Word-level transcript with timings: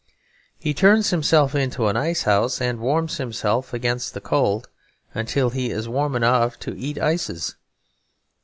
He 0.57 0.73
turns 0.73 1.11
himself 1.11 1.53
into 1.53 1.85
an 1.85 1.95
icehouse 1.95 2.59
and 2.59 2.79
warms 2.79 3.17
himself 3.17 3.71
against 3.71 4.15
the 4.15 4.19
cold 4.19 4.67
until 5.13 5.51
he 5.51 5.69
is 5.69 5.87
warm 5.87 6.15
enough 6.15 6.57
to 6.61 6.75
eat 6.75 6.97
ices. 6.97 7.55